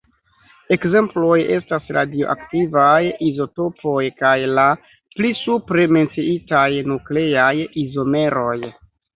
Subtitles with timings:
[0.75, 4.65] Ekzemploj estas radioaktivaj izotopoj kaj la
[5.19, 8.61] pli supre menciitaj nukleaj izomeroj.